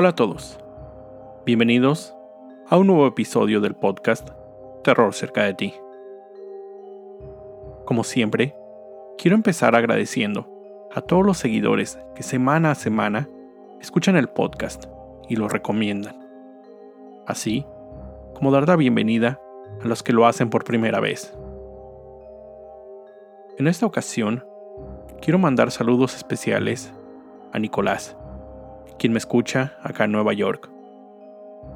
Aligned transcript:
Hola 0.00 0.08
a 0.08 0.16
todos. 0.16 0.58
Bienvenidos 1.44 2.14
a 2.70 2.78
un 2.78 2.86
nuevo 2.86 3.06
episodio 3.06 3.60
del 3.60 3.74
podcast 3.74 4.30
Terror 4.82 5.12
cerca 5.12 5.42
de 5.42 5.52
ti. 5.52 5.74
Como 7.84 8.02
siempre, 8.02 8.56
quiero 9.18 9.34
empezar 9.34 9.74
agradeciendo 9.76 10.48
a 10.90 11.02
todos 11.02 11.26
los 11.26 11.36
seguidores 11.36 11.98
que 12.14 12.22
semana 12.22 12.70
a 12.70 12.76
semana 12.76 13.28
escuchan 13.82 14.16
el 14.16 14.30
podcast 14.30 14.86
y 15.28 15.36
lo 15.36 15.48
recomiendan. 15.48 16.18
Así 17.26 17.66
como 18.34 18.50
dar 18.50 18.66
la 18.66 18.76
bienvenida 18.76 19.38
a 19.84 19.86
los 19.86 20.02
que 20.02 20.14
lo 20.14 20.24
hacen 20.24 20.48
por 20.48 20.64
primera 20.64 21.00
vez. 21.00 21.36
En 23.58 23.66
esta 23.66 23.84
ocasión, 23.84 24.46
quiero 25.20 25.38
mandar 25.38 25.70
saludos 25.70 26.16
especiales 26.16 26.90
a 27.52 27.58
Nicolás, 27.58 28.16
quien 29.00 29.14
me 29.14 29.18
escucha 29.18 29.78
acá 29.82 30.04
en 30.04 30.12
Nueva 30.12 30.34
York, 30.34 30.70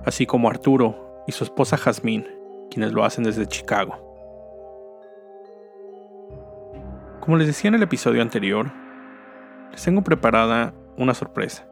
así 0.05 0.27
como 0.27 0.51
Arturo 0.51 1.24
y 1.27 1.32
su 1.32 1.42
esposa 1.42 1.78
Jazmín, 1.78 2.28
quienes 2.70 2.92
lo 2.92 3.02
hacen 3.02 3.24
desde 3.24 3.46
Chicago. 3.46 3.98
Como 7.20 7.38
les 7.38 7.46
decía 7.46 7.68
en 7.68 7.77
el 7.77 7.82
episodio 7.82 8.20
anterior, 8.20 8.70
les 9.73 9.82
tengo 9.82 10.02
preparada 10.02 10.74
una 10.98 11.15
sorpresa. 11.15 11.66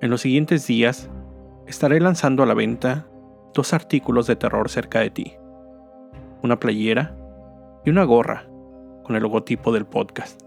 En 0.00 0.08
los 0.08 0.22
siguientes 0.22 0.66
días 0.66 1.10
estaré 1.66 2.00
lanzando 2.00 2.42
a 2.42 2.46
la 2.46 2.54
venta 2.54 3.06
dos 3.52 3.74
artículos 3.74 4.26
de 4.26 4.36
terror 4.36 4.70
cerca 4.70 5.00
de 5.00 5.10
ti. 5.10 5.34
Una 6.42 6.58
playera 6.58 7.14
y 7.84 7.90
una 7.90 8.04
gorra 8.04 8.46
con 9.02 9.14
el 9.14 9.22
logotipo 9.22 9.72
del 9.72 9.84
podcast. 9.84 10.40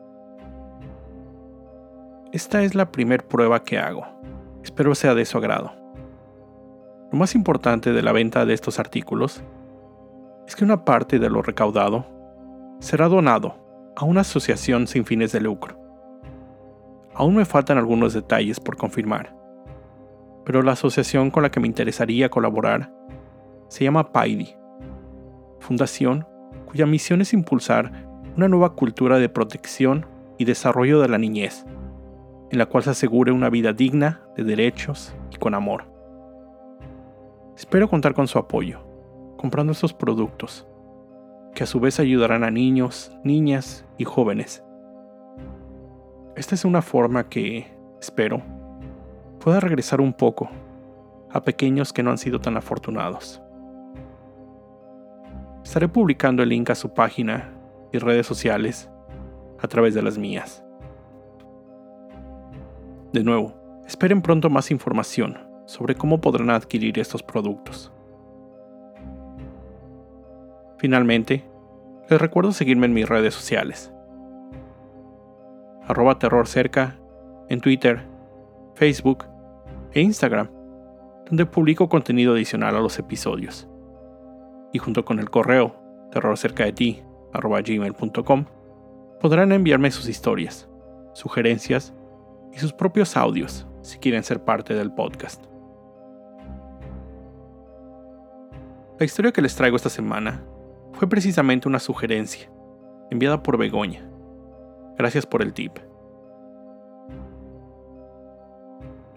Esta 2.33 2.61
es 2.61 2.75
la 2.75 2.91
primer 2.91 3.25
prueba 3.25 3.63
que 3.63 3.79
hago. 3.79 4.05
Espero 4.61 4.93
sea 4.95 5.15
de 5.15 5.23
su 5.23 5.37
agrado. 5.37 5.71
Lo 7.09 7.17
más 7.17 7.35
importante 7.35 7.93
de 7.93 8.01
la 8.01 8.11
venta 8.11 8.45
de 8.45 8.53
estos 8.53 8.79
artículos 8.79 9.41
es 10.45 10.53
que 10.53 10.65
una 10.65 10.83
parte 10.83 11.19
de 11.19 11.29
lo 11.29 11.41
recaudado 11.41 12.05
será 12.79 13.07
donado 13.07 13.55
a 13.95 14.03
una 14.03 14.21
asociación 14.21 14.87
sin 14.87 15.05
fines 15.05 15.31
de 15.31 15.39
lucro. 15.39 15.79
Aún 17.15 17.37
me 17.37 17.45
faltan 17.45 17.77
algunos 17.77 18.13
detalles 18.13 18.59
por 18.59 18.75
confirmar, 18.75 19.33
pero 20.43 20.61
la 20.61 20.73
asociación 20.73 21.31
con 21.31 21.43
la 21.43 21.49
que 21.49 21.61
me 21.61 21.67
interesaría 21.67 22.27
colaborar 22.27 22.91
se 23.69 23.85
llama 23.85 24.11
PAIDI, 24.11 24.53
fundación 25.61 26.27
cuya 26.65 26.85
misión 26.85 27.21
es 27.21 27.31
impulsar 27.31 28.05
una 28.35 28.49
nueva 28.49 28.75
cultura 28.75 29.17
de 29.17 29.29
protección 29.29 30.05
y 30.37 30.43
desarrollo 30.43 30.99
de 30.99 31.07
la 31.07 31.17
niñez 31.17 31.65
en 32.51 32.57
la 32.57 32.65
cual 32.65 32.83
se 32.83 32.91
asegure 32.91 33.31
una 33.31 33.49
vida 33.49 33.73
digna, 33.73 34.21
de 34.35 34.43
derechos 34.43 35.13
y 35.31 35.37
con 35.37 35.53
amor. 35.53 35.85
Espero 37.55 37.89
contar 37.89 38.13
con 38.13 38.27
su 38.27 38.37
apoyo, 38.37 38.79
comprando 39.37 39.73
estos 39.73 39.93
productos, 39.93 40.67
que 41.53 41.63
a 41.63 41.67
su 41.67 41.79
vez 41.79 41.99
ayudarán 41.99 42.43
a 42.43 42.51
niños, 42.51 43.11
niñas 43.23 43.85
y 43.97 44.05
jóvenes. 44.05 44.63
Esta 46.35 46.53
es 46.53 46.65
una 46.65 46.81
forma 46.81 47.29
que, 47.29 47.67
espero, 47.99 48.41
pueda 49.39 49.59
regresar 49.59 50.01
un 50.01 50.13
poco 50.13 50.49
a 51.31 51.41
pequeños 51.41 51.91
que 51.91 52.03
no 52.03 52.11
han 52.11 52.17
sido 52.17 52.39
tan 52.39 52.57
afortunados. 52.57 53.41
Estaré 55.63 55.89
publicando 55.89 56.43
el 56.43 56.49
link 56.49 56.69
a 56.69 56.75
su 56.75 56.93
página 56.93 57.53
y 57.91 57.97
redes 57.97 58.27
sociales 58.27 58.89
a 59.59 59.67
través 59.67 59.93
de 59.93 60.01
las 60.01 60.17
mías. 60.17 60.63
De 63.17 63.23
nuevo, 63.23 63.55
esperen 63.87 64.21
pronto 64.21 64.47
más 64.51 64.69
información 64.69 65.39
sobre 65.65 65.95
cómo 65.95 66.21
podrán 66.21 66.51
adquirir 66.51 66.99
estos 66.99 67.23
productos. 67.23 67.91
Finalmente, 70.77 71.43
les 72.11 72.21
recuerdo 72.21 72.51
seguirme 72.51 72.85
en 72.85 72.93
mis 72.93 73.09
redes 73.09 73.33
sociales. 73.33 73.91
Arroba 75.87 76.19
terror 76.19 76.45
cerca 76.45 76.99
en 77.49 77.59
Twitter, 77.59 78.03
Facebook 78.75 79.25
e 79.93 80.01
Instagram, 80.01 80.51
donde 81.25 81.47
publico 81.47 81.89
contenido 81.89 82.33
adicional 82.33 82.75
a 82.75 82.81
los 82.81 82.99
episodios. 82.99 83.67
Y 84.71 84.77
junto 84.77 85.05
con 85.05 85.17
el 85.17 85.31
correo 85.31 85.75
terrorcerca 86.11 86.65
podrán 89.19 89.51
enviarme 89.53 89.89
sus 89.89 90.07
historias, 90.07 90.69
sugerencias 91.13 91.95
y 92.53 92.59
sus 92.59 92.73
propios 92.73 93.15
audios 93.17 93.67
si 93.81 93.97
quieren 93.99 94.23
ser 94.23 94.43
parte 94.43 94.73
del 94.73 94.91
podcast. 94.91 95.43
La 98.99 99.05
historia 99.05 99.31
que 99.31 99.41
les 99.41 99.55
traigo 99.55 99.75
esta 99.75 99.89
semana 99.89 100.43
fue 100.93 101.07
precisamente 101.07 101.67
una 101.67 101.79
sugerencia 101.79 102.49
enviada 103.11 103.43
por 103.43 103.57
Begoña. 103.57 104.09
Gracias 104.97 105.25
por 105.25 105.43
el 105.43 105.53
tip. 105.53 105.77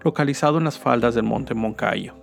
Localizado 0.03 0.59
en 0.59 0.65
las 0.65 0.79
faldas 0.79 1.15
del 1.15 1.25
monte 1.25 1.55
Moncayo, 1.55 2.15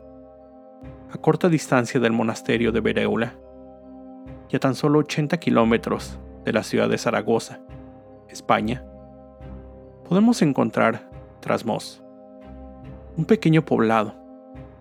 a 1.12 1.18
corta 1.18 1.50
distancia 1.50 2.00
del 2.00 2.12
monasterio 2.12 2.72
de 2.72 2.82
Bereula 2.82 3.36
y 4.50 4.56
a 4.56 4.60
tan 4.60 4.76
solo 4.76 5.00
80 5.00 5.38
kilómetros 5.38 6.20
de 6.46 6.54
la 6.54 6.64
ciudad 6.64 6.90
de 6.90 6.98
Zaragoza, 6.98 7.60
España, 8.30 8.86
podemos 10.08 10.42
encontrar 10.42 11.10
Trasmos, 11.42 12.02
un 13.18 13.26
pequeño 13.26 13.64
poblado 13.64 14.16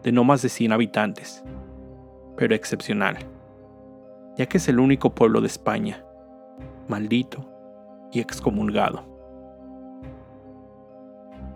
de 0.02 0.12
no 0.12 0.22
más 0.22 0.40
de 0.42 0.48
100 0.48 0.72
habitantes, 0.72 1.44
pero 2.36 2.54
excepcional, 2.54 3.16
ya 4.36 4.46
que 4.46 4.58
es 4.58 4.68
el 4.68 4.78
único 4.78 5.14
pueblo 5.14 5.40
de 5.40 5.48
España, 5.48 6.04
maldito 6.86 7.44
y 8.12 8.20
excomulgado. 8.20 9.04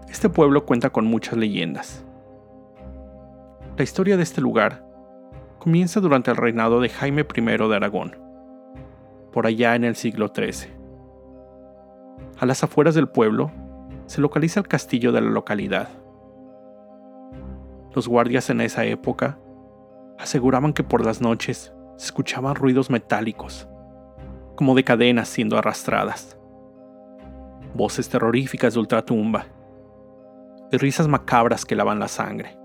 Este 0.08 0.28
pueblo 0.28 0.66
cuenta 0.66 0.90
con 0.90 1.06
muchas 1.06 1.36
leyendas. 1.36 2.04
La 3.76 3.84
historia 3.84 4.16
de 4.16 4.24
este 4.24 4.40
lugar 4.40 4.84
comienza 5.60 6.00
durante 6.00 6.32
el 6.32 6.36
reinado 6.36 6.80
de 6.80 6.88
Jaime 6.88 7.24
I 7.36 7.40
de 7.40 7.76
Aragón, 7.76 8.16
por 9.30 9.46
allá 9.46 9.76
en 9.76 9.84
el 9.84 9.94
siglo 9.94 10.32
XIII. 10.34 10.72
A 12.40 12.46
las 12.46 12.64
afueras 12.64 12.94
del 12.94 13.08
pueblo 13.08 13.52
se 14.10 14.20
localiza 14.20 14.58
el 14.58 14.66
castillo 14.66 15.12
de 15.12 15.20
la 15.20 15.30
localidad. 15.30 15.88
Los 17.94 18.08
guardias 18.08 18.50
en 18.50 18.60
esa 18.60 18.84
época 18.84 19.38
aseguraban 20.18 20.72
que 20.72 20.82
por 20.82 21.06
las 21.06 21.20
noches 21.20 21.72
se 21.96 22.06
escuchaban 22.06 22.56
ruidos 22.56 22.90
metálicos, 22.90 23.68
como 24.56 24.74
de 24.74 24.82
cadenas 24.82 25.28
siendo 25.28 25.56
arrastradas, 25.56 26.36
voces 27.72 28.08
terroríficas 28.08 28.74
de 28.74 28.80
ultratumba 28.80 29.46
y 30.72 30.76
risas 30.76 31.06
macabras 31.06 31.64
que 31.64 31.76
lavan 31.76 32.00
la 32.00 32.08
sangre. 32.08 32.58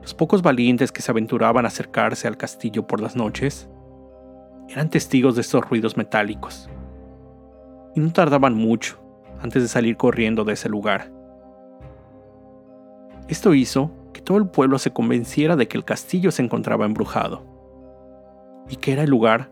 Los 0.00 0.14
pocos 0.14 0.40
valientes 0.40 0.90
que 0.90 1.02
se 1.02 1.10
aventuraban 1.10 1.66
a 1.66 1.68
acercarse 1.68 2.26
al 2.26 2.38
castillo 2.38 2.86
por 2.86 2.98
las 2.98 3.14
noches 3.14 3.68
eran 4.70 4.88
testigos 4.88 5.34
de 5.34 5.42
estos 5.42 5.68
ruidos 5.68 5.98
metálicos, 5.98 6.70
y 7.94 8.00
no 8.00 8.10
tardaban 8.10 8.54
mucho 8.54 9.03
antes 9.40 9.62
de 9.62 9.68
salir 9.68 9.96
corriendo 9.96 10.44
de 10.44 10.54
ese 10.54 10.68
lugar. 10.68 11.10
Esto 13.28 13.54
hizo 13.54 13.90
que 14.12 14.20
todo 14.20 14.38
el 14.38 14.48
pueblo 14.48 14.78
se 14.78 14.92
convenciera 14.92 15.56
de 15.56 15.68
que 15.68 15.76
el 15.76 15.84
castillo 15.84 16.30
se 16.30 16.42
encontraba 16.42 16.84
embrujado, 16.84 17.42
y 18.68 18.76
que 18.76 18.92
era 18.92 19.02
el 19.02 19.10
lugar 19.10 19.50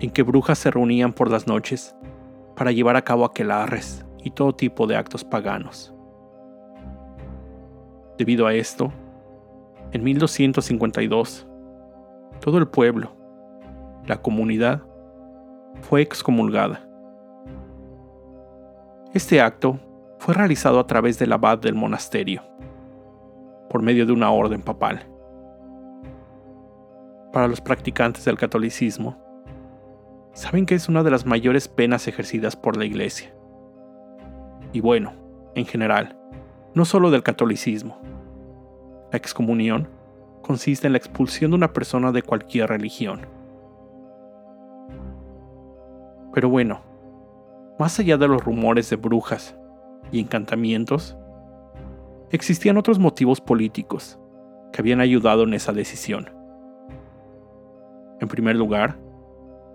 en 0.00 0.10
que 0.10 0.22
brujas 0.22 0.58
se 0.58 0.70
reunían 0.70 1.12
por 1.12 1.30
las 1.30 1.46
noches 1.46 1.96
para 2.56 2.72
llevar 2.72 2.96
a 2.96 3.02
cabo 3.02 3.24
aquelarres 3.24 4.04
y 4.22 4.30
todo 4.30 4.54
tipo 4.54 4.86
de 4.86 4.96
actos 4.96 5.24
paganos. 5.24 5.94
Debido 8.16 8.46
a 8.46 8.54
esto, 8.54 8.92
en 9.92 10.02
1252, 10.02 11.46
todo 12.40 12.58
el 12.58 12.68
pueblo, 12.68 13.16
la 14.06 14.20
comunidad, 14.20 14.82
fue 15.82 16.02
excomulgada 16.02 16.87
este 19.14 19.40
acto 19.40 19.80
fue 20.18 20.34
realizado 20.34 20.78
a 20.78 20.86
través 20.86 21.18
del 21.18 21.32
abad 21.32 21.58
del 21.58 21.74
monasterio, 21.74 22.42
por 23.70 23.80
medio 23.82 24.04
de 24.04 24.12
una 24.12 24.30
orden 24.30 24.60
papal. 24.60 25.06
Para 27.32 27.48
los 27.48 27.60
practicantes 27.60 28.26
del 28.26 28.36
catolicismo, 28.36 29.16
saben 30.34 30.66
que 30.66 30.74
es 30.74 30.90
una 30.90 31.02
de 31.02 31.10
las 31.10 31.24
mayores 31.24 31.68
penas 31.68 32.06
ejercidas 32.06 32.54
por 32.54 32.76
la 32.76 32.84
Iglesia. 32.84 33.34
Y 34.72 34.80
bueno, 34.80 35.14
en 35.54 35.64
general, 35.64 36.18
no 36.74 36.84
solo 36.84 37.10
del 37.10 37.22
catolicismo. 37.22 37.98
La 39.10 39.16
excomunión 39.16 39.88
consiste 40.42 40.86
en 40.86 40.92
la 40.92 40.98
expulsión 40.98 41.50
de 41.52 41.56
una 41.56 41.72
persona 41.72 42.12
de 42.12 42.22
cualquier 42.22 42.68
religión. 42.68 43.26
Pero 46.34 46.50
bueno, 46.50 46.82
más 47.78 47.98
allá 47.98 48.16
de 48.16 48.28
los 48.28 48.42
rumores 48.42 48.90
de 48.90 48.96
brujas 48.96 49.56
y 50.10 50.20
encantamientos, 50.20 51.16
existían 52.30 52.76
otros 52.76 52.98
motivos 52.98 53.40
políticos 53.40 54.18
que 54.72 54.80
habían 54.82 55.00
ayudado 55.00 55.44
en 55.44 55.54
esa 55.54 55.72
decisión. 55.72 56.30
En 58.20 58.28
primer 58.28 58.56
lugar, 58.56 58.98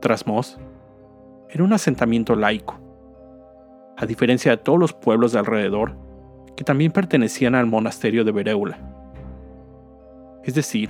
Trasmos 0.02 0.60
era 1.50 1.64
un 1.64 1.72
asentamiento 1.72 2.36
laico, 2.36 2.80
a 3.96 4.06
diferencia 4.06 4.52
de 4.52 4.58
todos 4.58 4.80
los 4.80 4.94
pueblos 4.94 5.32
de 5.32 5.40
alrededor 5.40 5.98
que 6.58 6.64
también 6.64 6.92
pertenecían 6.92 7.56
al 7.56 7.68
monasterio 7.68 8.26
de 8.26 8.32
Bereula. 8.32 8.78
Es 10.44 10.56
decir, 10.56 10.90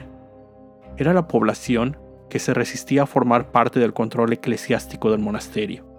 era 0.97 1.13
la 1.13 1.27
población 1.27 1.97
que 2.29 2.39
se 2.39 2.53
resistía 2.53 3.03
a 3.03 3.07
formar 3.07 3.51
parte 3.51 3.79
del 3.79 3.93
control 3.93 4.33
eclesiástico 4.33 5.11
del 5.11 5.19
monasterio. 5.19 5.92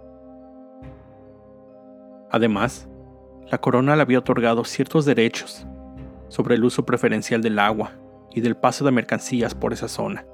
Además, 2.35 2.89
la 3.49 3.59
corona 3.59 3.95
le 3.95 4.03
había 4.03 4.19
otorgado 4.19 4.65
ciertos 4.65 5.05
derechos 5.05 5.69
sobre 6.27 6.57
el 6.57 6.65
uso 6.65 6.85
preferencial 6.85 7.43
del 7.43 7.61
agua 7.61 7.93
y 8.33 8.41
del 8.41 8.57
paso 8.57 8.85
de 8.85 8.91
mercancías 8.91 9.55
por 9.55 9.73
esa 9.73 9.87
zona. 9.87 10.27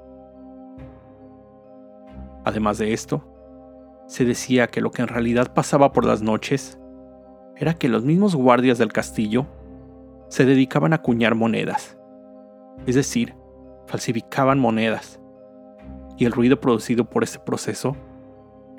Además 2.43 2.79
de 2.79 2.93
esto, 2.93 3.23
se 4.07 4.25
decía 4.25 4.65
que 4.65 4.81
lo 4.81 4.89
que 4.89 5.03
en 5.03 5.09
realidad 5.09 5.53
pasaba 5.53 5.93
por 5.93 6.03
las 6.03 6.23
noches 6.23 6.79
era 7.55 7.75
que 7.75 7.87
los 7.87 8.03
mismos 8.03 8.35
guardias 8.35 8.79
del 8.79 8.91
castillo 8.91 9.45
se 10.27 10.43
dedicaban 10.43 10.93
a 10.93 10.95
acuñar 10.95 11.35
monedas, 11.35 11.99
es 12.87 12.95
decir, 12.95 13.35
falsificaban 13.85 14.57
monedas, 14.57 15.21
y 16.17 16.25
el 16.25 16.31
ruido 16.31 16.59
producido 16.59 17.07
por 17.07 17.23
este 17.23 17.37
proceso 17.37 17.95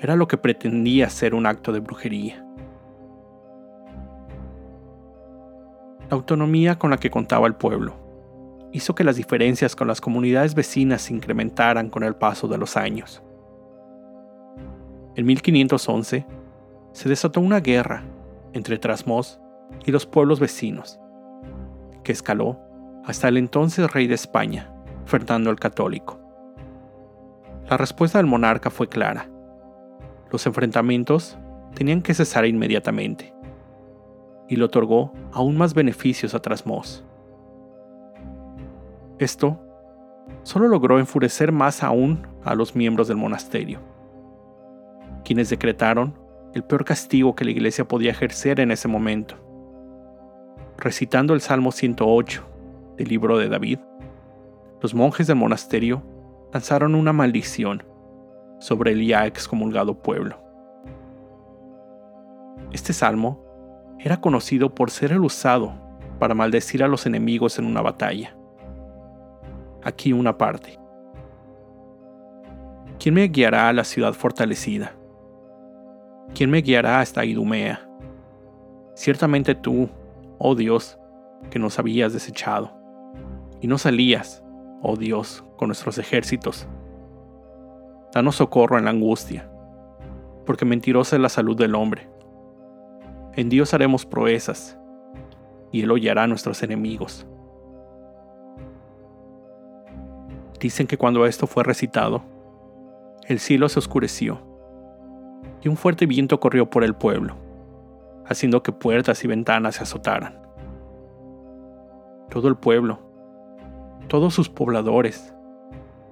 era 0.01 0.17
lo 0.17 0.27
que 0.27 0.37
pretendía 0.37 1.09
ser 1.09 1.33
un 1.33 1.45
acto 1.45 1.71
de 1.71 1.79
brujería. 1.79 2.45
La 6.09 6.17
autonomía 6.17 6.77
con 6.77 6.89
la 6.89 6.97
que 6.97 7.09
contaba 7.09 7.47
el 7.47 7.55
pueblo 7.55 7.95
hizo 8.71 8.95
que 8.95 9.03
las 9.03 9.15
diferencias 9.15 9.75
con 9.75 9.87
las 9.87 10.01
comunidades 10.01 10.55
vecinas 10.55 11.03
se 11.03 11.13
incrementaran 11.13 11.89
con 11.89 12.03
el 12.03 12.15
paso 12.15 12.47
de 12.47 12.57
los 12.57 12.75
años. 12.75 13.23
En 15.15 15.25
1511 15.25 16.25
se 16.91 17.09
desató 17.09 17.39
una 17.39 17.59
guerra 17.59 18.03
entre 18.53 18.79
Trasmos 18.79 19.39
y 19.85 19.91
los 19.91 20.05
pueblos 20.05 20.39
vecinos, 20.39 20.99
que 22.03 22.11
escaló 22.11 22.59
hasta 23.05 23.27
el 23.27 23.37
entonces 23.37 23.91
rey 23.91 24.07
de 24.07 24.15
España, 24.15 24.73
Fernando 25.05 25.51
el 25.51 25.59
Católico. 25.59 26.19
La 27.69 27.77
respuesta 27.77 28.17
del 28.17 28.27
monarca 28.27 28.69
fue 28.69 28.89
clara. 28.89 29.29
Los 30.31 30.45
enfrentamientos 30.47 31.37
tenían 31.75 32.01
que 32.01 32.13
cesar 32.13 32.45
inmediatamente 32.45 33.33
y 34.53 34.55
le 34.55 34.65
otorgó 34.65 35.11
aún 35.31 35.57
más 35.57 35.73
beneficios 35.73 36.35
a 36.35 36.39
Trasmos. 36.39 37.03
Esto 39.17 39.59
solo 40.43 40.67
logró 40.67 40.99
enfurecer 40.99 41.51
más 41.51 41.81
aún 41.81 42.27
a 42.43 42.53
los 42.53 42.75
miembros 42.75 43.07
del 43.07 43.17
monasterio, 43.17 43.79
quienes 45.25 45.49
decretaron 45.49 46.13
el 46.53 46.63
peor 46.63 46.85
castigo 46.85 47.33
que 47.33 47.45
la 47.45 47.49
iglesia 47.49 47.87
podía 47.87 48.11
ejercer 48.11 48.59
en 48.59 48.69
ese 48.69 48.87
momento. 48.87 49.37
Recitando 50.77 51.33
el 51.33 51.41
Salmo 51.41 51.71
108 51.71 52.43
del 52.97 53.07
libro 53.07 53.39
de 53.39 53.49
David, 53.49 53.79
los 54.81 54.93
monjes 54.93 55.25
del 55.25 55.37
monasterio 55.37 56.03
lanzaron 56.53 56.93
una 56.93 57.11
maldición 57.11 57.81
sobre 58.59 58.91
el 58.91 59.03
ya 59.03 59.25
excomulgado 59.25 59.99
pueblo. 60.03 60.37
Este 62.71 62.93
salmo 62.93 63.42
era 64.03 64.19
conocido 64.19 64.75
por 64.75 64.91
ser 64.91 65.13
el 65.13 65.21
usado 65.21 65.73
para 66.19 66.35
maldecir 66.35 66.83
a 66.83 66.89
los 66.89 67.05
enemigos 67.05 67.57
en 67.57 67.65
una 67.65 67.81
batalla. 67.81 68.35
Aquí 69.81 70.11
una 70.11 70.37
parte. 70.37 70.77
¿Quién 72.99 73.15
me 73.15 73.29
guiará 73.29 73.69
a 73.69 73.73
la 73.73 73.85
ciudad 73.85 74.13
fortalecida? 74.13 74.93
¿Quién 76.35 76.49
me 76.49 76.61
guiará 76.61 76.99
hasta 76.99 77.23
Idumea? 77.23 77.87
Ciertamente 78.93 79.55
tú, 79.55 79.89
oh 80.37 80.53
Dios, 80.53 80.99
que 81.49 81.59
nos 81.59 81.79
habías 81.79 82.11
desechado, 82.11 82.73
y 83.61 83.67
no 83.67 83.77
salías, 83.77 84.43
oh 84.81 84.97
Dios, 84.97 85.45
con 85.55 85.69
nuestros 85.69 85.97
ejércitos. 85.97 86.67
Danos 88.13 88.35
socorro 88.35 88.77
en 88.77 88.85
la 88.85 88.91
angustia, 88.91 89.49
porque 90.45 90.65
mentirosa 90.65 91.15
es 91.15 91.21
la 91.21 91.29
salud 91.29 91.55
del 91.57 91.75
hombre 91.75 92.12
en 93.35 93.49
Dios 93.49 93.73
haremos 93.73 94.05
proezas, 94.05 94.77
y 95.71 95.81
Él 95.81 95.91
hollará 95.91 96.23
a 96.23 96.27
nuestros 96.27 96.61
enemigos. 96.61 97.25
Dicen 100.59 100.87
que 100.87 100.97
cuando 100.97 101.25
esto 101.25 101.47
fue 101.47 101.63
recitado, 101.63 102.23
el 103.27 103.39
cielo 103.39 103.69
se 103.69 103.79
oscureció, 103.79 104.39
y 105.61 105.67
un 105.67 105.77
fuerte 105.77 106.05
viento 106.05 106.39
corrió 106.39 106.69
por 106.69 106.83
el 106.83 106.93
pueblo, 106.93 107.35
haciendo 108.25 108.61
que 108.61 108.71
puertas 108.71 109.23
y 109.23 109.27
ventanas 109.27 109.75
se 109.75 109.83
azotaran. 109.83 110.41
Todo 112.29 112.47
el 112.47 112.55
pueblo, 112.55 112.99
todos 114.07 114.33
sus 114.33 114.49
pobladores, 114.49 115.33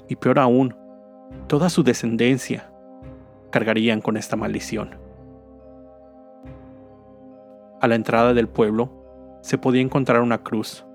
y 0.07 0.15
peor 0.15 0.39
aún, 0.39 0.75
toda 1.47 1.69
su 1.69 1.83
descendencia, 1.83 2.71
cargarían 3.51 4.01
con 4.01 4.17
esta 4.17 4.35
maldición. 4.35 5.00
A 7.81 7.87
la 7.87 7.95
entrada 7.95 8.35
del 8.35 8.47
pueblo 8.47 8.91
se 9.41 9.57
podía 9.57 9.81
encontrar 9.81 10.21
una 10.21 10.43
cruz, 10.43 10.85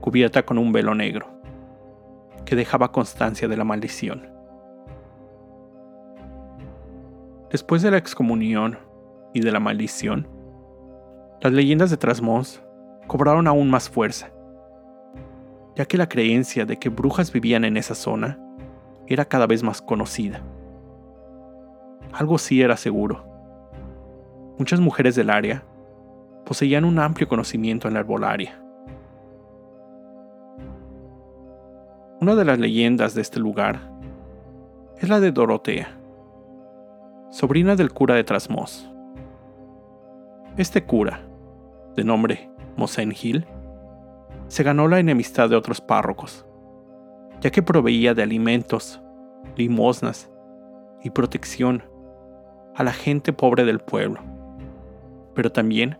cubierta 0.00 0.44
con 0.44 0.58
un 0.58 0.72
velo 0.72 0.92
negro, 0.92 1.28
que 2.44 2.56
dejaba 2.56 2.90
constancia 2.90 3.46
de 3.46 3.56
la 3.56 3.62
maldición. 3.62 4.28
Después 7.48 7.82
de 7.82 7.92
la 7.92 7.98
excomunión 7.98 8.76
y 9.32 9.40
de 9.42 9.52
la 9.52 9.60
maldición, 9.60 10.26
las 11.40 11.52
leyendas 11.52 11.90
de 11.90 11.96
Trasmos 11.96 12.60
cobraron 13.06 13.46
aún 13.46 13.70
más 13.70 13.88
fuerza, 13.88 14.32
ya 15.76 15.84
que 15.84 15.96
la 15.96 16.08
creencia 16.08 16.66
de 16.66 16.76
que 16.76 16.88
brujas 16.88 17.32
vivían 17.32 17.64
en 17.64 17.76
esa 17.76 17.94
zona 17.94 18.40
era 19.06 19.26
cada 19.26 19.46
vez 19.46 19.62
más 19.62 19.80
conocida. 19.80 20.42
Algo 22.12 22.36
sí 22.38 22.62
era 22.62 22.76
seguro. 22.76 23.24
Muchas 24.58 24.80
mujeres 24.80 25.14
del 25.14 25.30
área 25.30 25.62
poseían 26.44 26.84
un 26.84 26.98
amplio 26.98 27.28
conocimiento 27.28 27.88
en 27.88 27.94
la 27.94 28.00
herbolaria. 28.00 28.60
Una 32.20 32.34
de 32.34 32.44
las 32.44 32.58
leyendas 32.58 33.14
de 33.14 33.22
este 33.22 33.40
lugar 33.40 33.90
es 34.98 35.08
la 35.08 35.20
de 35.20 35.32
Dorotea, 35.32 35.88
sobrina 37.30 37.76
del 37.76 37.92
cura 37.92 38.14
de 38.14 38.24
Trasmos. 38.24 38.88
Este 40.56 40.84
cura, 40.84 41.20
de 41.96 42.04
nombre 42.04 42.50
Mosén 42.76 43.10
Gil, 43.10 43.46
se 44.48 44.62
ganó 44.62 44.88
la 44.88 45.00
enemistad 45.00 45.50
de 45.50 45.56
otros 45.56 45.80
párrocos, 45.80 46.46
ya 47.40 47.50
que 47.50 47.62
proveía 47.62 48.14
de 48.14 48.22
alimentos, 48.22 49.02
limosnas 49.56 50.30
y 51.02 51.10
protección 51.10 51.82
a 52.74 52.84
la 52.84 52.92
gente 52.92 53.32
pobre 53.32 53.64
del 53.64 53.80
pueblo, 53.80 54.20
pero 55.34 55.50
también 55.50 55.98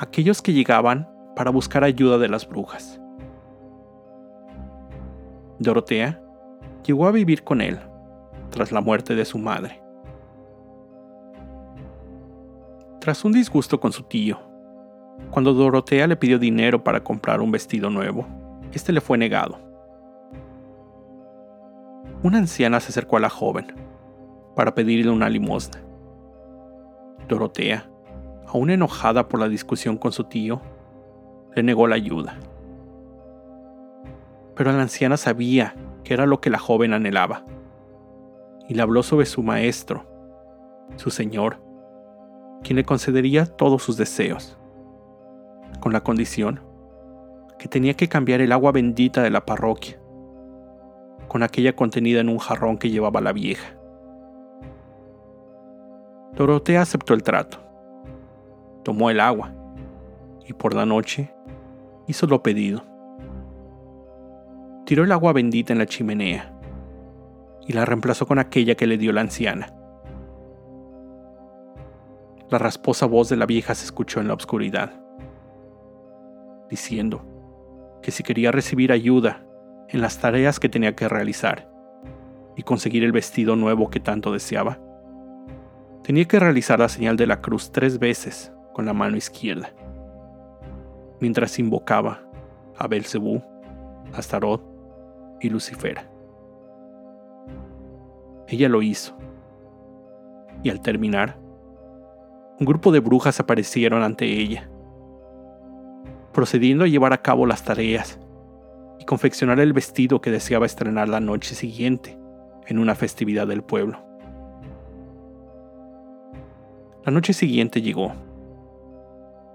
aquellos 0.00 0.40
que 0.40 0.54
llegaban 0.54 1.06
para 1.36 1.50
buscar 1.50 1.84
ayuda 1.84 2.16
de 2.16 2.30
las 2.30 2.48
brujas. 2.48 2.98
Dorotea 5.58 6.22
llegó 6.86 7.06
a 7.06 7.10
vivir 7.10 7.44
con 7.44 7.60
él 7.60 7.78
tras 8.48 8.72
la 8.72 8.80
muerte 8.80 9.14
de 9.14 9.26
su 9.26 9.36
madre. 9.36 9.82
Tras 12.98 13.26
un 13.26 13.32
disgusto 13.32 13.78
con 13.78 13.92
su 13.92 14.04
tío, 14.04 14.40
cuando 15.30 15.52
Dorotea 15.52 16.06
le 16.06 16.16
pidió 16.16 16.38
dinero 16.38 16.82
para 16.82 17.04
comprar 17.04 17.42
un 17.42 17.50
vestido 17.50 17.90
nuevo, 17.90 18.26
este 18.72 18.94
le 18.94 19.02
fue 19.02 19.18
negado. 19.18 19.58
Una 22.22 22.38
anciana 22.38 22.80
se 22.80 22.88
acercó 22.88 23.18
a 23.18 23.20
la 23.20 23.28
joven 23.28 23.66
para 24.56 24.74
pedirle 24.74 25.10
una 25.10 25.28
limosna. 25.28 25.82
Dorotea 27.28 27.89
aún 28.52 28.70
enojada 28.70 29.28
por 29.28 29.40
la 29.40 29.48
discusión 29.48 29.96
con 29.96 30.12
su 30.12 30.24
tío, 30.24 30.60
le 31.54 31.62
negó 31.62 31.86
la 31.86 31.96
ayuda. 31.96 32.36
Pero 34.56 34.72
la 34.72 34.82
anciana 34.82 35.16
sabía 35.16 35.74
que 36.04 36.14
era 36.14 36.26
lo 36.26 36.40
que 36.40 36.50
la 36.50 36.58
joven 36.58 36.92
anhelaba, 36.92 37.44
y 38.68 38.74
le 38.74 38.82
habló 38.82 39.02
sobre 39.02 39.26
su 39.26 39.42
maestro, 39.42 40.04
su 40.96 41.10
señor, 41.10 41.62
quien 42.62 42.76
le 42.76 42.84
concedería 42.84 43.46
todos 43.46 43.82
sus 43.82 43.96
deseos, 43.96 44.58
con 45.80 45.92
la 45.92 46.02
condición 46.02 46.60
que 47.58 47.68
tenía 47.68 47.94
que 47.94 48.08
cambiar 48.08 48.40
el 48.40 48.52
agua 48.52 48.72
bendita 48.72 49.22
de 49.22 49.30
la 49.30 49.44
parroquia, 49.44 50.00
con 51.28 51.42
aquella 51.42 51.76
contenida 51.76 52.20
en 52.20 52.28
un 52.28 52.38
jarrón 52.38 52.78
que 52.78 52.90
llevaba 52.90 53.20
la 53.20 53.32
vieja. 53.32 53.76
Dorotea 56.34 56.82
aceptó 56.82 57.14
el 57.14 57.22
trato 57.22 57.69
tomó 58.82 59.10
el 59.10 59.20
agua 59.20 59.52
y 60.46 60.52
por 60.52 60.74
la 60.74 60.86
noche 60.86 61.32
hizo 62.06 62.26
lo 62.26 62.42
pedido. 62.42 62.82
Tiró 64.84 65.04
el 65.04 65.12
agua 65.12 65.32
bendita 65.32 65.72
en 65.72 65.78
la 65.78 65.86
chimenea 65.86 66.52
y 67.66 67.72
la 67.72 67.84
reemplazó 67.84 68.26
con 68.26 68.38
aquella 68.38 68.74
que 68.74 68.86
le 68.86 68.98
dio 68.98 69.12
la 69.12 69.20
anciana. 69.20 69.72
La 72.48 72.58
rasposa 72.58 73.06
voz 73.06 73.28
de 73.28 73.36
la 73.36 73.46
vieja 73.46 73.76
se 73.76 73.84
escuchó 73.84 74.20
en 74.20 74.26
la 74.26 74.34
oscuridad, 74.34 75.00
diciendo 76.68 77.24
que 78.02 78.10
si 78.10 78.24
quería 78.24 78.50
recibir 78.50 78.90
ayuda 78.90 79.46
en 79.88 80.00
las 80.00 80.18
tareas 80.18 80.58
que 80.58 80.68
tenía 80.68 80.96
que 80.96 81.08
realizar 81.08 81.70
y 82.56 82.62
conseguir 82.64 83.04
el 83.04 83.12
vestido 83.12 83.54
nuevo 83.54 83.88
que 83.88 84.00
tanto 84.00 84.32
deseaba, 84.32 84.80
tenía 86.02 86.24
que 86.24 86.40
realizar 86.40 86.80
la 86.80 86.88
señal 86.88 87.16
de 87.16 87.28
la 87.28 87.40
cruz 87.40 87.70
tres 87.70 88.00
veces 88.00 88.52
con 88.72 88.86
la 88.86 88.92
mano 88.92 89.16
izquierda, 89.16 89.72
mientras 91.20 91.58
invocaba 91.58 92.22
a 92.76 92.86
Belcebú, 92.88 93.42
Astarot 94.12 94.62
y 95.40 95.50
Lucifera. 95.50 96.10
Ella 98.48 98.68
lo 98.68 98.82
hizo, 98.82 99.16
y 100.62 100.70
al 100.70 100.80
terminar, 100.80 101.38
un 102.58 102.66
grupo 102.66 102.92
de 102.92 103.00
brujas 103.00 103.40
aparecieron 103.40 104.02
ante 104.02 104.26
ella, 104.26 104.68
procediendo 106.32 106.84
a 106.84 106.88
llevar 106.88 107.12
a 107.12 107.22
cabo 107.22 107.46
las 107.46 107.64
tareas 107.64 108.18
y 108.98 109.04
confeccionar 109.04 109.60
el 109.60 109.72
vestido 109.72 110.20
que 110.20 110.30
deseaba 110.30 110.66
estrenar 110.66 111.08
la 111.08 111.20
noche 111.20 111.54
siguiente 111.54 112.18
en 112.66 112.78
una 112.78 112.94
festividad 112.94 113.46
del 113.46 113.62
pueblo. 113.62 113.98
La 117.04 117.12
noche 117.12 117.32
siguiente 117.32 117.80
llegó. 117.80 118.12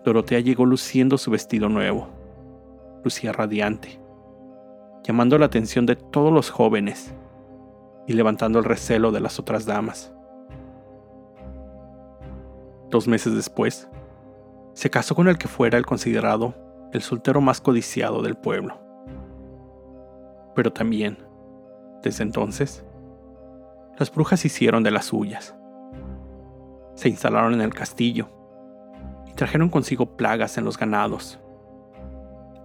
Dorotea 0.06 0.40
llegó 0.40 0.68
luciendo 0.68 1.18
su 1.18 1.32
vestido 1.32 1.68
nuevo. 1.68 2.08
Lucía 3.04 3.32
radiante, 3.32 4.00
llamando 5.04 5.40
la 5.40 5.48
atención 5.48 5.88
de 5.88 5.96
todos 5.96 6.32
los 6.32 6.52
jóvenes 6.52 7.14
y 8.06 8.14
levantando 8.14 8.60
el 8.60 8.66
recelo 8.66 9.12
de 9.12 9.20
las 9.20 9.40
otras 9.40 9.66
damas. 9.66 10.14
Dos 12.92 13.08
meses 13.08 13.34
después, 13.34 13.90
se 14.74 14.92
casó 14.92 15.16
con 15.16 15.28
el 15.28 15.40
que 15.40 15.48
fuera 15.48 15.78
el 15.80 15.88
considerado 15.88 16.54
el 16.94 17.02
soltero 17.02 17.42
más 17.42 17.60
codiciado 17.60 18.22
del 18.22 18.36
pueblo. 18.36 18.80
Pero 20.54 20.72
también, 20.72 21.18
desde 22.04 22.22
entonces, 22.22 22.86
las 23.98 24.14
brujas 24.14 24.46
hicieron 24.46 24.84
de 24.84 24.92
las 24.92 25.06
suyas. 25.06 25.56
Se 26.94 27.10
instalaron 27.10 27.56
en 27.56 27.62
el 27.62 27.74
castillo 27.74 28.35
trajeron 29.36 29.70
consigo 29.70 30.18
plagas 30.18 30.58
en 30.58 30.66
los 30.66 30.78
ganados. 30.78 31.40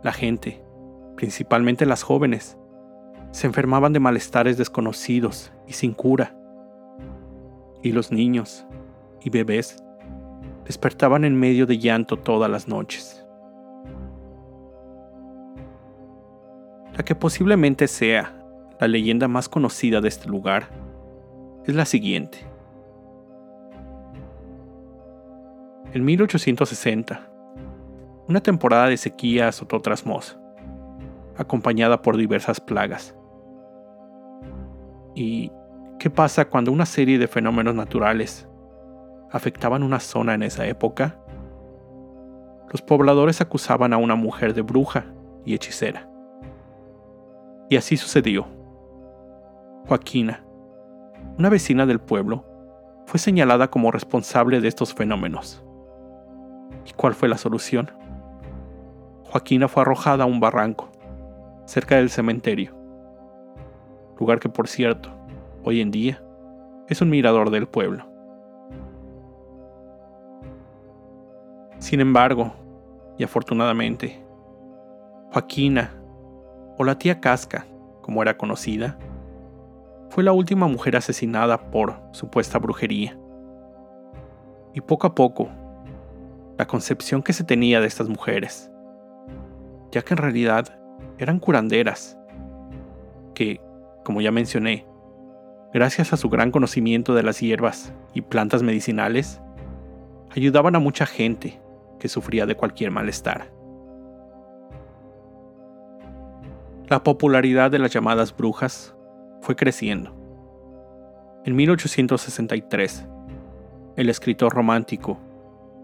La 0.03 0.13
gente, 0.13 0.63
principalmente 1.17 1.85
las 1.85 2.03
jóvenes, 2.03 2.57
se 3.33 3.47
enfermaban 3.47 3.93
de 3.93 4.01
malestares 4.01 4.57
desconocidos 4.57 5.53
y 5.67 5.75
sin 5.75 5.93
cura. 5.93 6.35
Y 7.83 7.93
los 7.93 8.11
niños 8.11 8.67
y 9.23 9.31
bebés 9.31 9.83
despertaban 10.65 11.25
en 11.25 11.39
medio 11.39 11.67
de 11.67 11.79
llanto 11.79 12.17
todas 12.17 12.51
las 12.51 12.69
noches. 12.69 13.25
La 16.97 17.05
que 17.05 17.15
posiblemente 17.15 17.89
sea 17.89 18.37
la 18.81 18.89
leyenda 18.89 19.29
más 19.29 19.49
conocida 19.49 20.01
de 20.01 20.09
este 20.09 20.29
lugar 20.29 20.69
es 21.67 21.75
la 21.75 21.85
siguiente. 21.85 22.50
En 25.93 26.05
1860, 26.05 27.29
una 28.29 28.41
temporada 28.41 28.87
de 28.87 28.97
sequía 28.97 29.49
azotó 29.49 29.81
Trasmoz, 29.81 30.39
acompañada 31.37 32.01
por 32.01 32.17
diversas 32.17 32.61
plagas. 32.61 33.17
¿Y 35.17 35.51
qué 35.99 36.09
pasa 36.11 36.49
cuando 36.49 36.71
una 36.71 36.87
serie 36.87 37.19
de 37.19 37.27
fenómenos 37.27 37.75
naturales 37.75 38.49
afectaban 39.33 39.83
una 39.83 39.99
zona 39.99 40.35
en 40.35 40.45
esa 40.45 40.65
época, 40.67 41.19
los 42.71 42.83
pobladores 42.83 43.41
acusaban 43.41 43.93
a 43.93 43.97
una 43.97 44.15
mujer 44.15 44.55
de 44.55 44.63
bruja 44.63 45.07
y 45.45 45.55
hechicera. 45.55 46.09
Y 47.69 47.77
así 47.77 47.97
sucedió. 47.97 48.47
Joaquina, 49.89 50.45
una 51.37 51.49
vecina 51.49 51.85
del 51.85 52.01
pueblo, 52.01 52.45
fue 53.07 53.19
señalada 53.19 53.71
como 53.73 53.91
responsable 53.91 54.61
de 54.61 54.69
estos 54.69 54.95
fenómenos. 54.95 55.65
¿Y 56.87 56.93
cuál 56.93 57.15
fue 57.15 57.29
la 57.29 57.39
solución? 57.39 57.91
Joaquina 59.31 59.69
fue 59.69 59.83
arrojada 59.83 60.25
a 60.25 60.27
un 60.27 60.41
barranco, 60.41 60.89
cerca 61.65 61.97
del 61.97 62.11
cementerio, 62.11 62.75
lugar 64.19 64.41
que 64.41 64.49
por 64.49 64.67
cierto, 64.67 65.11
hoy 65.65 65.81
en 65.81 65.91
día, 65.91 66.23
es 66.89 67.01
un 67.01 67.11
mirador 67.11 67.51
del 67.51 67.69
pueblo. 67.69 68.07
Sin 71.79 72.01
embargo, 72.01 72.53
y 73.17 73.25
afortunadamente, 73.25 74.23
Joaquina, 75.33 75.95
o 76.77 76.85
la 76.85 76.99
tía 76.99 77.21
Casca, 77.21 77.67
como 78.03 78.23
era 78.23 78.37
conocida, 78.37 78.99
fue 80.09 80.25
la 80.25 80.33
última 80.33 80.67
mujer 80.67 80.97
asesinada 80.97 81.71
por 81.71 82.01
supuesta 82.13 82.59
brujería. 82.59 83.17
Y 84.75 84.81
poco 84.81 85.07
a 85.07 85.15
poco, 85.15 85.49
la 86.61 86.67
concepción 86.67 87.23
que 87.23 87.33
se 87.33 87.43
tenía 87.43 87.81
de 87.81 87.87
estas 87.87 88.11
mujeres, 88.11 88.71
ya 89.93 90.03
que 90.03 90.13
en 90.13 90.19
realidad 90.19 90.79
eran 91.17 91.39
curanderas, 91.39 92.19
que, 93.35 93.63
como 94.05 94.21
ya 94.21 94.31
mencioné, 94.31 94.87
gracias 95.73 96.13
a 96.13 96.19
su 96.19 96.29
gran 96.29 96.51
conocimiento 96.51 97.15
de 97.15 97.23
las 97.23 97.41
hierbas 97.41 97.95
y 98.13 98.21
plantas 98.21 98.63
medicinales, 98.63 99.41
ayudaban 100.37 100.77
a 100.77 100.81
mucha 100.81 101.07
gente 101.07 101.63
que 101.99 102.11
sufría 102.11 102.45
de 102.45 102.57
cualquier 102.57 102.91
malestar. 102.91 103.51
La 106.89 107.03
popularidad 107.03 107.71
de 107.71 107.79
las 107.79 107.91
llamadas 107.91 108.37
brujas 108.37 108.95
fue 109.41 109.57
creciendo. 109.57 110.15
En 111.47 111.57
1863, 111.57 113.07
el 113.97 114.11
escritor 114.11 114.53
romántico 114.53 115.19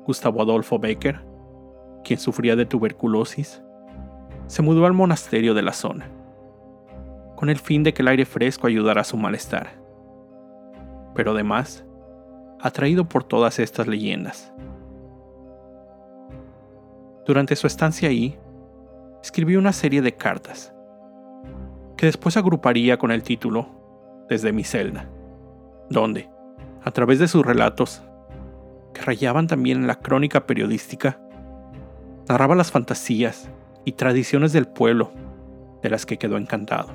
Gustavo 0.06 0.40
Adolfo 0.40 0.78
Becker, 0.78 1.20
quien 2.04 2.20
sufría 2.20 2.54
de 2.54 2.64
tuberculosis, 2.64 3.60
se 4.46 4.62
mudó 4.62 4.86
al 4.86 4.92
monasterio 4.92 5.52
de 5.52 5.62
la 5.62 5.72
zona, 5.72 6.08
con 7.34 7.50
el 7.50 7.58
fin 7.58 7.82
de 7.82 7.92
que 7.92 8.02
el 8.02 8.08
aire 8.08 8.25
fresco 8.25 8.68
ayudara 8.68 9.00
a 9.00 9.04
su 9.04 9.16
malestar. 9.16 9.82
Pero 11.12 11.32
además, 11.32 11.84
atraído 12.60 13.08
por 13.08 13.25
todas 13.25 13.58
estas 13.58 13.88
leyendas, 13.88 14.54
durante 17.26 17.56
su 17.56 17.66
estancia 17.66 18.08
ahí, 18.08 18.38
escribió 19.20 19.58
una 19.58 19.72
serie 19.72 20.02
de 20.02 20.14
cartas, 20.14 20.72
que 21.96 22.06
después 22.06 22.36
agruparía 22.36 22.96
con 22.96 23.10
el 23.10 23.25
título 23.25 23.66
Desde 24.28 24.52
mi 24.52 24.62
celda, 24.62 25.08
donde, 25.90 26.30
a 26.84 26.92
través 26.92 27.18
de 27.18 27.26
sus 27.26 27.44
relatos, 27.44 28.02
que 28.97 29.03
rayaban 29.03 29.47
también 29.47 29.79
en 29.79 29.87
la 29.87 29.97
crónica 29.97 30.47
periodística, 30.47 31.21
narraba 32.29 32.55
las 32.55 32.71
fantasías 32.71 33.50
y 33.85 33.93
tradiciones 33.93 34.55
del 34.55 34.67
pueblo 34.67 35.12
de 35.83 35.91
las 35.91 36.07
que 36.07 36.17
quedó 36.17 36.38
encantado. 36.38 36.88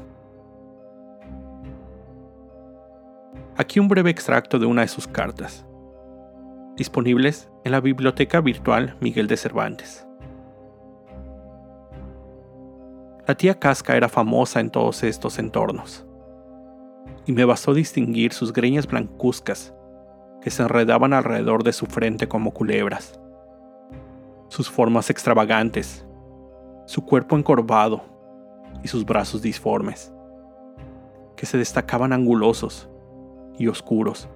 Aquí 3.55 3.79
un 3.79 3.87
breve 3.87 4.09
extracto 4.09 4.57
de 4.57 4.65
una 4.65 4.81
de 4.81 4.87
sus 4.87 5.07
cartas, 5.07 5.63
disponibles 6.75 7.51
en 7.63 7.71
la 7.71 7.81
biblioteca 7.81 8.41
virtual 8.41 8.97
Miguel 8.99 9.27
de 9.27 9.37
Cervantes. 9.37 10.07
La 13.27 13.35
tía 13.35 13.59
Casca 13.59 13.95
era 13.95 14.09
famosa 14.09 14.59
en 14.59 14.71
todos 14.71 15.03
estos 15.03 15.37
entornos, 15.37 16.03
y 17.27 17.31
me 17.31 17.45
bastó 17.45 17.75
distinguir 17.75 18.33
sus 18.33 18.51
greñas 18.51 18.87
blancuzcas 18.87 19.75
que 20.41 20.49
se 20.49 20.63
enredaban 20.63 21.13
alrededor 21.13 21.63
de 21.63 21.73
su 21.73 21.85
frente 21.85 22.27
como 22.27 22.51
culebras, 22.51 23.19
sus 24.49 24.69
formas 24.69 25.09
extravagantes, 25.09 26.05
su 26.85 27.05
cuerpo 27.05 27.37
encorvado 27.37 28.01
y 28.83 28.87
sus 28.87 29.05
brazos 29.05 29.41
disformes, 29.41 30.13
que 31.35 31.45
se 31.45 31.57
destacaban 31.57 32.11
angulosos 32.11 32.89
y 33.57 33.67
oscuros 33.67 34.27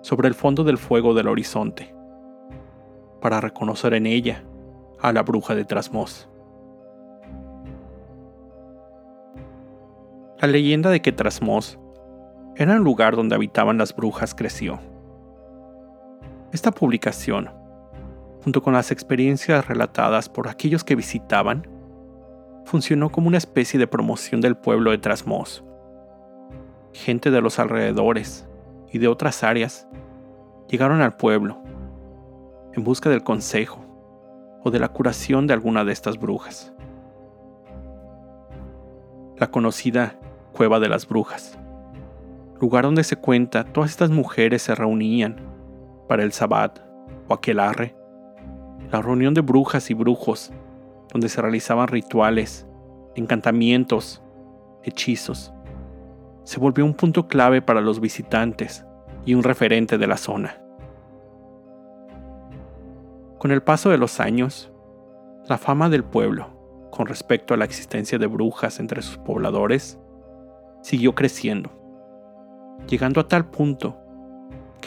sobre 0.00 0.28
el 0.28 0.34
fondo 0.34 0.64
del 0.64 0.78
fuego 0.78 1.14
del 1.14 1.28
horizonte, 1.28 1.94
para 3.20 3.40
reconocer 3.40 3.94
en 3.94 4.06
ella 4.06 4.44
a 5.00 5.12
la 5.12 5.22
bruja 5.22 5.54
de 5.54 5.64
Trasmoz. 5.64 6.28
La 10.40 10.48
leyenda 10.48 10.90
de 10.90 11.02
que 11.02 11.12
Trasmoz 11.12 11.78
era 12.56 12.74
un 12.74 12.84
lugar 12.84 13.16
donde 13.16 13.34
habitaban 13.34 13.78
las 13.78 13.94
brujas 13.94 14.34
creció. 14.34 14.80
Esta 16.50 16.72
publicación, 16.72 17.50
junto 18.42 18.62
con 18.62 18.72
las 18.72 18.90
experiencias 18.90 19.68
relatadas 19.68 20.30
por 20.30 20.48
aquellos 20.48 20.82
que 20.82 20.94
visitaban, 20.94 21.68
funcionó 22.64 23.10
como 23.10 23.28
una 23.28 23.36
especie 23.36 23.78
de 23.78 23.86
promoción 23.86 24.40
del 24.40 24.56
pueblo 24.56 24.90
de 24.90 24.96
Trasmoz. 24.96 25.62
Gente 26.94 27.30
de 27.30 27.42
los 27.42 27.58
alrededores 27.58 28.48
y 28.90 28.96
de 28.96 29.08
otras 29.08 29.44
áreas 29.44 29.88
llegaron 30.68 31.02
al 31.02 31.16
pueblo 31.16 31.62
en 32.72 32.82
busca 32.82 33.10
del 33.10 33.22
consejo 33.22 33.84
o 34.64 34.70
de 34.70 34.78
la 34.78 34.88
curación 34.88 35.46
de 35.46 35.52
alguna 35.52 35.84
de 35.84 35.92
estas 35.92 36.18
brujas. 36.18 36.72
La 39.36 39.50
conocida 39.50 40.18
Cueva 40.52 40.80
de 40.80 40.88
las 40.88 41.06
Brujas, 41.06 41.58
lugar 42.58 42.84
donde 42.84 43.04
se 43.04 43.16
cuenta 43.16 43.64
todas 43.64 43.90
estas 43.90 44.10
mujeres 44.10 44.62
se 44.62 44.74
reunían 44.74 45.47
para 46.08 46.24
el 46.24 46.32
sabbat 46.32 46.80
o 47.28 47.34
aquelarre, 47.34 47.94
la 48.90 49.02
reunión 49.02 49.34
de 49.34 49.42
brujas 49.42 49.90
y 49.90 49.94
brujos 49.94 50.52
donde 51.12 51.28
se 51.28 51.40
realizaban 51.40 51.88
rituales, 51.88 52.66
encantamientos, 53.14 54.22
hechizos. 54.82 55.52
Se 56.44 56.58
volvió 56.58 56.84
un 56.84 56.94
punto 56.94 57.28
clave 57.28 57.62
para 57.62 57.80
los 57.80 58.00
visitantes 58.00 58.84
y 59.24 59.34
un 59.34 59.42
referente 59.42 59.98
de 59.98 60.06
la 60.06 60.16
zona. 60.16 60.60
Con 63.38 63.52
el 63.52 63.62
paso 63.62 63.90
de 63.90 63.98
los 63.98 64.20
años, 64.20 64.72
la 65.48 65.58
fama 65.58 65.88
del 65.88 66.04
pueblo 66.04 66.58
con 66.90 67.06
respecto 67.06 67.54
a 67.54 67.56
la 67.56 67.64
existencia 67.64 68.18
de 68.18 68.26
brujas 68.26 68.80
entre 68.80 69.02
sus 69.02 69.18
pobladores 69.18 69.98
siguió 70.82 71.14
creciendo, 71.14 71.70
llegando 72.88 73.20
a 73.20 73.28
tal 73.28 73.50
punto 73.50 73.96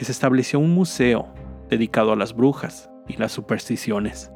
que 0.01 0.05
se 0.05 0.13
estableció 0.13 0.57
un 0.57 0.73
museo 0.73 1.27
dedicado 1.69 2.11
a 2.11 2.15
las 2.15 2.33
brujas 2.33 2.89
y 3.07 3.17
las 3.17 3.31
supersticiones 3.31 4.31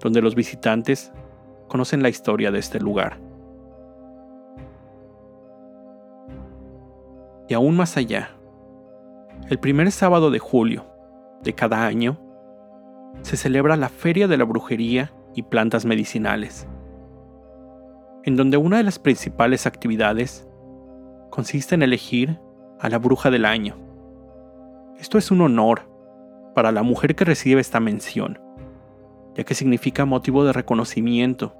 donde 0.00 0.20
los 0.20 0.34
visitantes 0.34 1.12
conocen 1.68 2.02
la 2.02 2.08
historia 2.08 2.50
de 2.50 2.58
este 2.58 2.80
lugar. 2.80 3.20
Y 7.48 7.54
aún 7.54 7.76
más 7.76 7.96
allá, 7.96 8.30
el 9.48 9.60
primer 9.60 9.92
sábado 9.92 10.32
de 10.32 10.40
julio 10.40 10.84
de 11.44 11.54
cada 11.54 11.86
año 11.86 12.18
se 13.22 13.36
celebra 13.36 13.76
la 13.76 13.88
Feria 13.88 14.26
de 14.26 14.36
la 14.36 14.44
Brujería 14.46 15.12
y 15.36 15.42
Plantas 15.42 15.84
Medicinales, 15.84 16.66
en 18.24 18.34
donde 18.34 18.56
una 18.56 18.78
de 18.78 18.82
las 18.82 18.98
principales 18.98 19.64
actividades 19.64 20.44
consiste 21.30 21.76
en 21.76 21.84
elegir 21.84 22.40
a 22.80 22.88
la 22.88 22.98
bruja 22.98 23.30
del 23.30 23.44
año. 23.44 23.85
Esto 24.98 25.18
es 25.18 25.30
un 25.30 25.42
honor 25.42 25.82
para 26.54 26.72
la 26.72 26.82
mujer 26.82 27.14
que 27.14 27.26
recibe 27.26 27.60
esta 27.60 27.80
mención, 27.80 28.40
ya 29.34 29.44
que 29.44 29.54
significa 29.54 30.06
motivo 30.06 30.44
de 30.44 30.54
reconocimiento 30.54 31.54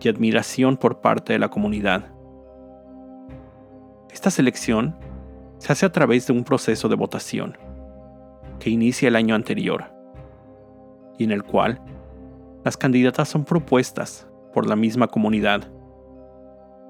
y 0.00 0.08
admiración 0.08 0.76
por 0.76 1.00
parte 1.00 1.32
de 1.32 1.38
la 1.38 1.48
comunidad. 1.48 2.12
Esta 4.10 4.30
selección 4.30 4.96
se 5.58 5.72
hace 5.72 5.86
a 5.86 5.92
través 5.92 6.26
de 6.26 6.32
un 6.32 6.42
proceso 6.42 6.88
de 6.88 6.96
votación 6.96 7.56
que 8.58 8.70
inicia 8.70 9.08
el 9.08 9.16
año 9.16 9.36
anterior 9.36 9.84
y 11.18 11.24
en 11.24 11.30
el 11.30 11.44
cual 11.44 11.80
las 12.64 12.76
candidatas 12.76 13.28
son 13.28 13.44
propuestas 13.44 14.28
por 14.52 14.66
la 14.66 14.74
misma 14.74 15.06
comunidad. 15.06 15.70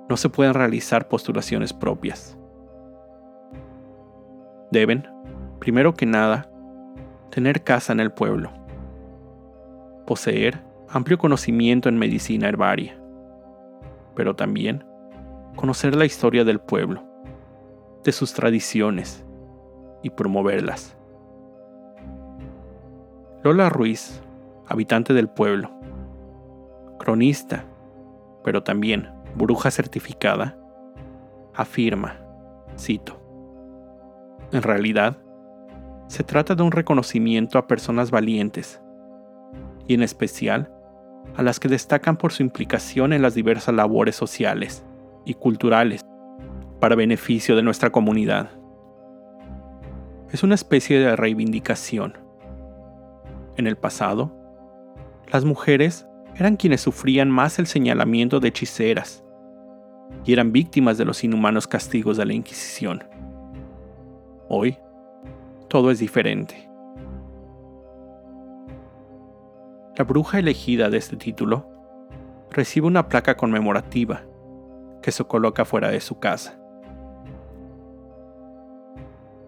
No 0.08 0.16
se 0.16 0.30
pueden 0.30 0.54
realizar 0.54 1.08
postulaciones 1.08 1.72
propias. 1.74 2.38
Deben, 4.70 5.06
primero 5.62 5.94
que 5.94 6.06
nada, 6.06 6.50
tener 7.30 7.62
casa 7.62 7.92
en 7.92 8.00
el 8.00 8.10
pueblo 8.10 8.50
poseer 10.08 10.60
amplio 10.88 11.18
conocimiento 11.18 11.88
en 11.88 11.98
medicina 11.98 12.48
herbaria, 12.48 13.00
pero 14.16 14.34
también 14.34 14.84
conocer 15.54 15.94
la 15.94 16.04
historia 16.04 16.42
del 16.42 16.58
pueblo, 16.58 17.04
de 18.02 18.10
sus 18.10 18.34
tradiciones 18.34 19.24
y 20.02 20.10
promoverlas. 20.10 20.96
Lola 23.44 23.68
Ruiz, 23.68 24.20
habitante 24.66 25.14
del 25.14 25.28
pueblo, 25.28 25.70
cronista, 26.98 27.64
pero 28.42 28.64
también 28.64 29.08
bruja 29.36 29.70
certificada, 29.70 30.58
afirma, 31.54 32.16
cito, 32.76 33.16
en 34.50 34.62
realidad, 34.62 35.21
se 36.12 36.24
trata 36.24 36.54
de 36.54 36.62
un 36.62 36.72
reconocimiento 36.72 37.56
a 37.56 37.66
personas 37.66 38.10
valientes 38.10 38.82
y 39.88 39.94
en 39.94 40.02
especial 40.02 40.70
a 41.36 41.42
las 41.42 41.58
que 41.58 41.68
destacan 41.68 42.18
por 42.18 42.34
su 42.34 42.42
implicación 42.42 43.14
en 43.14 43.22
las 43.22 43.34
diversas 43.34 43.74
labores 43.74 44.14
sociales 44.14 44.84
y 45.24 45.32
culturales 45.32 46.02
para 46.80 46.96
beneficio 46.96 47.56
de 47.56 47.62
nuestra 47.62 47.88
comunidad. 47.88 48.50
Es 50.30 50.42
una 50.42 50.54
especie 50.54 51.00
de 51.00 51.16
reivindicación. 51.16 52.18
En 53.56 53.66
el 53.66 53.76
pasado, 53.76 54.36
las 55.32 55.46
mujeres 55.46 56.06
eran 56.36 56.56
quienes 56.56 56.82
sufrían 56.82 57.30
más 57.30 57.58
el 57.58 57.66
señalamiento 57.66 58.38
de 58.38 58.48
hechiceras 58.48 59.24
y 60.26 60.34
eran 60.34 60.52
víctimas 60.52 60.98
de 60.98 61.06
los 61.06 61.24
inhumanos 61.24 61.66
castigos 61.66 62.18
de 62.18 62.26
la 62.26 62.34
Inquisición. 62.34 63.02
Hoy, 64.50 64.76
todo 65.72 65.90
es 65.90 65.98
diferente. 65.98 66.68
La 69.96 70.04
bruja 70.04 70.38
elegida 70.38 70.90
de 70.90 70.98
este 70.98 71.16
título 71.16 71.66
recibe 72.50 72.86
una 72.86 73.08
placa 73.08 73.38
conmemorativa 73.38 74.20
que 75.00 75.10
se 75.12 75.24
coloca 75.24 75.64
fuera 75.64 75.88
de 75.88 76.02
su 76.02 76.18
casa. 76.18 76.60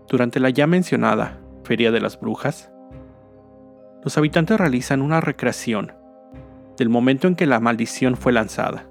Durante 0.09 0.41
la 0.41 0.49
ya 0.49 0.67
mencionada 0.67 1.43
Feria 1.63 1.91
de 1.91 2.01
las 2.01 2.19
Brujas, 2.19 2.73
los 4.03 4.17
habitantes 4.17 4.57
realizan 4.57 5.03
una 5.03 5.21
recreación 5.21 5.93
del 6.79 6.89
momento 6.89 7.29
en 7.29 7.37
que 7.37 7.45
la 7.45 7.61
maldición 7.61 8.17
fue 8.17 8.33
lanzada, 8.33 8.89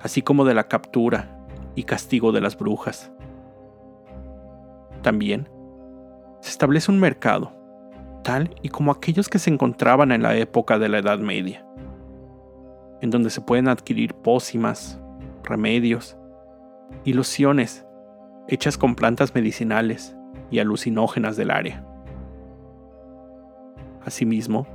así 0.00 0.22
como 0.22 0.46
de 0.46 0.54
la 0.54 0.68
captura 0.68 1.46
y 1.74 1.82
castigo 1.82 2.32
de 2.32 2.40
las 2.40 2.56
brujas. 2.56 3.12
También 5.02 5.50
se 6.44 6.50
establece 6.50 6.92
un 6.92 7.00
mercado 7.00 7.52
tal 8.22 8.54
y 8.60 8.68
como 8.68 8.92
aquellos 8.92 9.30
que 9.30 9.38
se 9.38 9.48
encontraban 9.48 10.12
en 10.12 10.22
la 10.22 10.36
época 10.36 10.78
de 10.78 10.90
la 10.90 10.98
Edad 10.98 11.18
Media, 11.18 11.64
en 13.00 13.08
donde 13.08 13.30
se 13.30 13.40
pueden 13.40 13.66
adquirir 13.66 14.12
pócimas, 14.12 15.00
remedios 15.42 16.18
y 17.02 17.14
lociones 17.14 17.86
hechas 18.46 18.76
con 18.76 18.94
plantas 18.94 19.34
medicinales 19.34 20.14
y 20.50 20.58
alucinógenas 20.58 21.38
del 21.38 21.50
área. 21.50 21.82
Asimismo, 24.04 24.66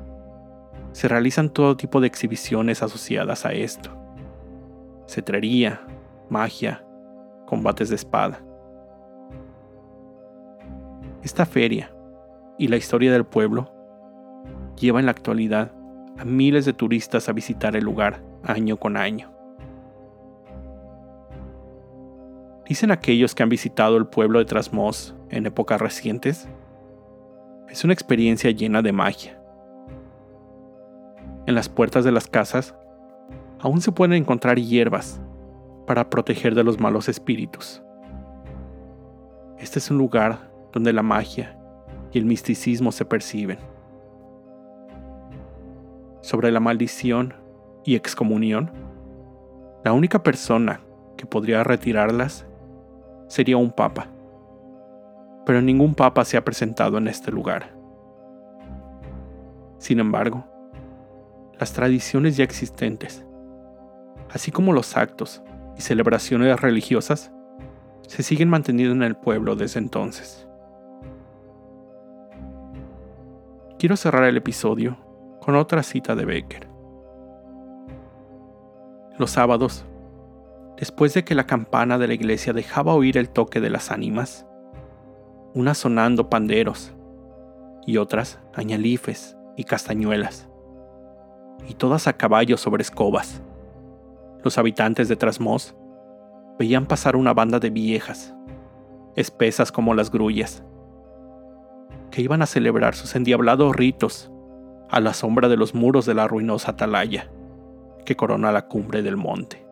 se 0.91 1.07
realizan 1.07 1.51
todo 1.51 1.77
tipo 1.77 2.01
de 2.01 2.07
exhibiciones 2.07 2.81
asociadas 2.81 3.45
a 3.45 3.51
esto. 3.51 3.95
Cetrería, 5.07 5.85
magia, 6.29 6.83
combates 7.45 7.89
de 7.89 7.95
espada. 7.95 8.43
Esta 11.21 11.45
feria 11.45 11.91
y 12.57 12.69
la 12.69 12.77
historia 12.77 13.11
del 13.11 13.25
pueblo 13.25 13.71
lleva 14.79 14.99
en 14.99 15.05
la 15.05 15.11
actualidad 15.11 15.73
a 16.17 16.23
miles 16.23 16.65
de 16.65 16.73
turistas 16.73 17.27
a 17.27 17.33
visitar 17.33 17.75
el 17.75 17.83
lugar 17.83 18.23
año 18.43 18.77
con 18.77 18.95
año. 18.95 19.31
Dicen 22.65 22.91
aquellos 22.91 23.35
que 23.35 23.43
han 23.43 23.49
visitado 23.49 23.97
el 23.97 24.07
pueblo 24.07 24.39
de 24.39 24.45
Trasmoz 24.45 25.15
en 25.29 25.45
épocas 25.45 25.81
recientes, 25.81 26.47
es 27.67 27.83
una 27.83 27.93
experiencia 27.93 28.51
llena 28.51 28.81
de 28.81 28.93
magia. 28.93 29.41
En 31.47 31.55
las 31.55 31.67
puertas 31.67 32.05
de 32.05 32.11
las 32.11 32.27
casas 32.27 32.75
aún 33.59 33.81
se 33.81 33.91
pueden 33.91 34.13
encontrar 34.13 34.57
hierbas 34.57 35.19
para 35.85 36.09
proteger 36.09 36.55
de 36.55 36.63
los 36.63 36.79
malos 36.79 37.09
espíritus. 37.09 37.81
Este 39.57 39.79
es 39.79 39.91
un 39.91 39.97
lugar 39.97 40.48
donde 40.71 40.93
la 40.93 41.03
magia 41.03 41.57
y 42.11 42.17
el 42.17 42.25
misticismo 42.25 42.91
se 42.91 43.05
perciben. 43.05 43.59
Sobre 46.21 46.51
la 46.51 46.59
maldición 46.59 47.33
y 47.85 47.95
excomunión, 47.95 48.71
la 49.83 49.93
única 49.93 50.21
persona 50.21 50.81
que 51.17 51.25
podría 51.25 51.63
retirarlas 51.63 52.45
sería 53.27 53.57
un 53.57 53.71
papa. 53.71 54.07
Pero 55.45 55.61
ningún 55.61 55.95
papa 55.95 56.25
se 56.25 56.37
ha 56.37 56.43
presentado 56.43 56.97
en 56.97 57.07
este 57.07 57.31
lugar. 57.31 57.73
Sin 59.77 59.99
embargo, 59.99 60.45
las 61.57 61.73
tradiciones 61.73 62.35
ya 62.37 62.43
existentes, 62.43 63.25
así 64.29 64.51
como 64.51 64.73
los 64.73 64.97
actos 64.97 65.41
y 65.77 65.81
celebraciones 65.81 66.59
religiosas, 66.59 67.31
se 68.07 68.23
siguen 68.23 68.49
manteniendo 68.49 68.93
en 68.93 69.03
el 69.03 69.15
pueblo 69.15 69.55
desde 69.55 69.79
entonces. 69.79 70.48
Quiero 73.79 73.95
cerrar 73.95 74.25
el 74.25 74.35
episodio 74.35 74.97
con 75.39 75.55
otra 75.55 75.83
cita 75.83 76.13
de 76.13 76.25
Becker. 76.25 76.67
Los 79.17 79.31
sábados, 79.31 79.85
después 80.77 81.13
de 81.13 81.23
que 81.23 81.33
la 81.33 81.45
campana 81.45 81.97
de 81.97 82.09
la 82.09 82.13
iglesia 82.13 82.51
dejaba 82.51 82.93
oír 82.93 83.17
el 83.17 83.29
toque 83.29 83.61
de 83.61 83.69
las 83.69 83.89
ánimas, 83.89 84.45
unas 85.53 85.77
sonando 85.77 86.29
panderos 86.29 86.93
y 87.87 87.95
otras 87.95 88.41
añalifes 88.53 89.37
y 89.55 89.63
castañuelas, 89.63 90.49
y 91.65 91.73
todas 91.73 92.07
a 92.07 92.17
caballo 92.17 92.57
sobre 92.57 92.81
escobas. 92.81 93.41
Los 94.43 94.57
habitantes 94.57 95.07
de 95.07 95.15
Trasmoz 95.15 95.73
veían 96.59 96.85
pasar 96.85 97.15
una 97.15 97.33
banda 97.33 97.59
de 97.59 97.69
viejas, 97.69 98.35
espesas 99.15 99.71
como 99.71 99.93
las 99.93 100.11
grullas, 100.11 100.65
que 102.11 102.21
iban 102.21 102.41
a 102.41 102.45
celebrar 102.45 102.95
sus 102.95 103.15
endiablados 103.15 103.75
ritos 103.75 104.31
a 104.89 104.99
la 104.99 105.13
sombra 105.13 105.49
de 105.49 105.57
los 105.57 105.75
muros 105.75 106.05
de 106.05 106.13
la 106.15 106.27
ruinosa 106.27 106.71
atalaya 106.71 107.29
que 108.05 108.15
corona 108.15 108.51
la 108.51 108.67
cumbre 108.67 109.01
del 109.01 109.17
monte. 109.17 109.65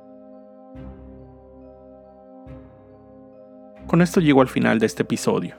Con 3.88 4.02
esto 4.02 4.20
llego 4.20 4.42
al 4.42 4.50
final 4.50 4.80
de 4.80 4.86
este 4.86 5.04
episodio. 5.04 5.56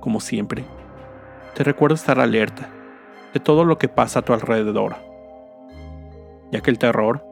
Como 0.00 0.18
siempre, 0.20 0.64
te 1.54 1.62
recuerdo 1.62 1.94
estar 1.94 2.18
alerta 2.18 2.70
de 3.34 3.40
todo 3.40 3.64
lo 3.64 3.78
que 3.78 3.88
pasa 3.88 4.20
a 4.20 4.22
tu 4.22 4.32
alrededor, 4.32 4.96
ya 6.50 6.62
que 6.62 6.70
el 6.70 6.78
terror 6.78 7.24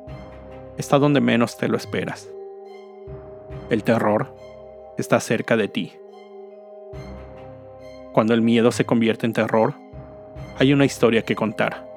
está 0.77 0.99
donde 0.99 1.21
menos 1.21 1.57
te 1.57 1.67
lo 1.67 1.77
esperas. 1.77 2.29
El 3.71 3.83
terror 3.83 4.35
está 4.97 5.19
cerca 5.19 5.57
de 5.57 5.69
ti. 5.69 5.93
Cuando 8.12 8.35
el 8.35 8.42
miedo 8.42 8.73
se 8.73 8.85
convierte 8.85 9.27
en 9.27 9.33
terror, 9.33 9.75
hay 10.59 10.73
una 10.73 10.85
historia 10.85 11.23
que 11.23 11.35
contar. 11.35 11.88